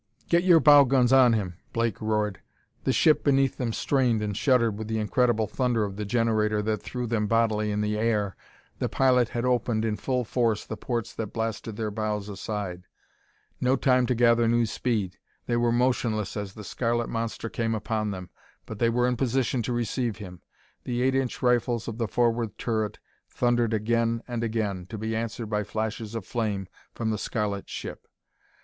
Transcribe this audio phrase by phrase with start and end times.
[0.29, 2.39] "Get your bow guns on him!" Blake roared.
[2.85, 6.81] The ship beneath them strained and shuddered with the incredible thunder of the generator that
[6.81, 8.35] threw them bodily in the air.
[8.79, 12.85] The pilot had opened in full force the ports that blasted their bows aside.
[13.59, 18.09] No time to gather new speed; they were motionless as the scarlet monster came upon
[18.09, 18.31] them,
[18.65, 20.41] but they were in position to receive him.
[20.83, 22.97] The eight inch rifles of the forward turret
[23.29, 26.65] thundered again and again, to be answered by flashes of flame
[26.95, 28.07] from the scarlet ship.